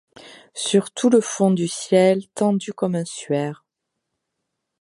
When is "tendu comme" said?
2.29-2.95